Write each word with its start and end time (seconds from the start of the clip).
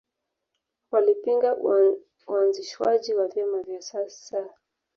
Walipinga 0.91 1.57
uanzishwaji 2.27 3.13
wa 3.13 3.27
vyama 3.27 3.61
vya 3.63 3.81
siasa 3.81 4.49